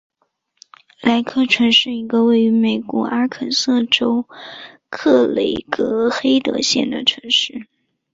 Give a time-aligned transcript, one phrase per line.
[1.01, 4.27] 莱克城是一个位于美国阿肯色州
[4.89, 7.67] 克雷格黑德县的城市。